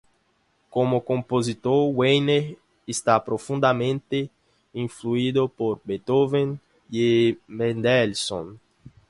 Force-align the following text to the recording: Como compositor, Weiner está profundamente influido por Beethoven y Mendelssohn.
Como 0.67 1.01
compositor, 1.03 1.93
Weiner 1.95 2.57
está 2.87 3.23
profundamente 3.23 4.31
influido 4.73 5.47
por 5.47 5.79
Beethoven 5.85 6.59
y 6.89 7.37
Mendelssohn. 7.47 8.59